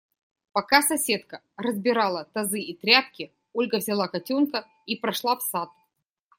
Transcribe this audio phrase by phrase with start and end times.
[0.51, 5.69] Пока соседка разбирала тазы и тряпки, Ольга взяла котенка и прошла в сад.